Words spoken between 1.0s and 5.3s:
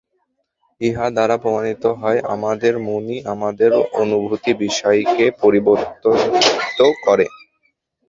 দ্বারা প্রমাণিত হয়, আমাদের মনই আমাদের অনুভূত বিষয়কে